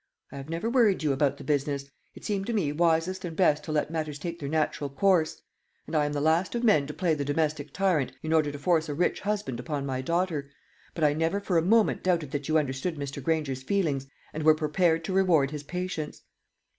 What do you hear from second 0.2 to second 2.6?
I have never worried you about the business; it seemed to